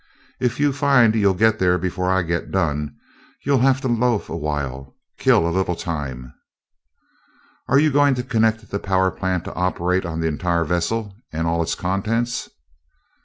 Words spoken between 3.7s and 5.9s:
to loaf a while kill a little